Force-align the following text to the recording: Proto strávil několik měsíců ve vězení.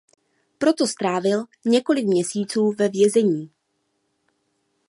Proto 0.57 0.87
strávil 0.87 1.43
několik 1.65 2.05
měsíců 2.05 2.73
ve 2.77 2.89
vězení. 2.89 3.51